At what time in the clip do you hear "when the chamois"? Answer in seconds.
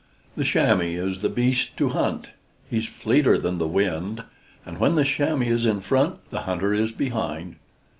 4.79-5.45